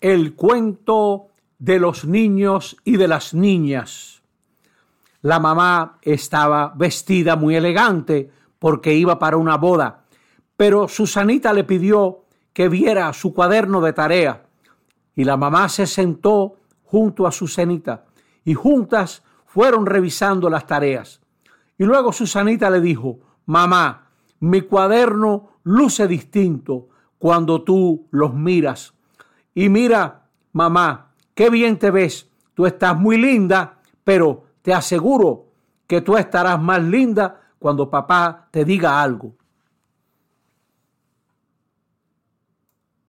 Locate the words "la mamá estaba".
5.22-6.72